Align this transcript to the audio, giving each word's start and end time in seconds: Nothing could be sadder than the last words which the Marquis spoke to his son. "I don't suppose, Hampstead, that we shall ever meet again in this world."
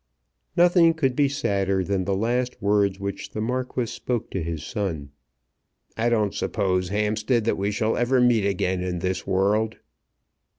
Nothing 0.57 0.95
could 0.95 1.15
be 1.15 1.29
sadder 1.29 1.83
than 1.83 2.05
the 2.05 2.15
last 2.15 2.59
words 2.59 2.99
which 2.99 3.29
the 3.29 3.39
Marquis 3.39 3.85
spoke 3.85 4.31
to 4.31 4.41
his 4.41 4.63
son. 4.65 5.11
"I 5.95 6.09
don't 6.09 6.33
suppose, 6.33 6.89
Hampstead, 6.89 7.45
that 7.45 7.55
we 7.55 7.69
shall 7.69 7.95
ever 7.95 8.19
meet 8.19 8.47
again 8.47 8.81
in 8.81 8.97
this 8.97 9.27
world." 9.27 9.77